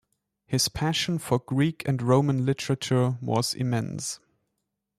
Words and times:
His 0.47 0.67
passion 0.67 1.19
for 1.19 1.37
Greek 1.37 1.87
and 1.87 2.01
Roman 2.01 2.43
literature 2.43 3.19
was 3.21 3.53
immense. 3.53 4.19